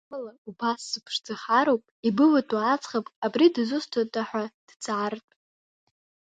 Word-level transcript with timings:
Амала 0.07 0.31
убас 0.49 0.81
сыԥшӡахароуп, 0.91 1.83
ибыватәоу 2.07 2.63
аӡӷаб, 2.73 3.05
абри 3.25 3.47
дызусҭада 3.55 4.21
ҳәа 4.27 4.43
дҵаартә! 4.67 5.33